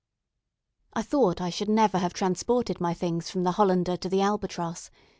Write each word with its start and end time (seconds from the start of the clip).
I 0.93 1.03
thought 1.03 1.39
I 1.41 1.51
should 1.51 1.69
never 1.69 1.99
have 1.99 2.11
transported 2.11 2.81
my 2.81 2.95
things 2.95 3.29
from 3.29 3.43
the 3.43 3.51
"Hollander" 3.51 3.97
to 3.97 4.09
the 4.09 4.21
"Albatross." 4.21 4.89